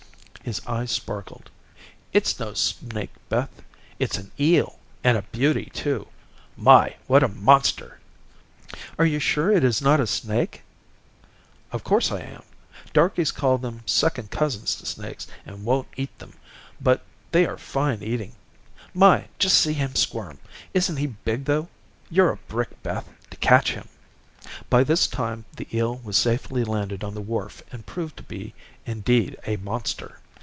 His 0.43 0.59
eyes 0.65 0.89
sparkled. 0.91 1.51
"It's 2.13 2.39
no 2.39 2.55
snake, 2.55 3.13
Beth. 3.29 3.61
It's 3.99 4.17
an 4.17 4.31
eel 4.39 4.79
and 5.03 5.15
a 5.15 5.21
beauty 5.21 5.65
too. 5.71 6.07
My, 6.57 6.95
what 7.05 7.21
a 7.21 7.27
monster!" 7.27 7.99
"Are 8.97 9.05
you 9.05 9.19
sure 9.19 9.51
it 9.51 9.63
is 9.63 9.83
not 9.83 9.99
a 9.99 10.07
snake?" 10.07 10.63
"Of 11.71 11.83
course 11.83 12.11
I 12.11 12.21
am. 12.21 12.41
Darkies 12.91 13.31
call 13.31 13.59
them 13.59 13.83
second 13.85 14.31
cousins 14.31 14.73
to 14.77 14.85
snakes 14.87 15.27
and 15.45 15.63
won't 15.63 15.87
eat 15.95 16.17
them, 16.17 16.33
but 16.81 17.03
they 17.31 17.45
are 17.45 17.57
fine 17.59 18.01
eating. 18.01 18.33
My, 18.95 19.27
just 19.37 19.57
see 19.59 19.73
him 19.73 19.93
squirm. 19.93 20.39
Isn't 20.73 20.97
he 20.97 21.05
big, 21.05 21.45
though? 21.45 21.69
You're 22.09 22.31
a 22.31 22.37
brick, 22.37 22.81
Beth, 22.81 23.07
to 23.29 23.37
catch 23.37 23.73
him." 23.73 23.87
By 24.71 24.83
this 24.83 25.05
time, 25.05 25.45
the 25.55 25.67
eel 25.71 25.97
was 26.03 26.17
safely 26.17 26.63
landed 26.63 27.03
on 27.03 27.13
the 27.13 27.21
wharf, 27.21 27.61
and 27.71 27.85
proved 27.85 28.17
to 28.17 28.23
be 28.23 28.55
indeed 28.87 29.37
a 29.45 29.57
monster. 29.57 30.17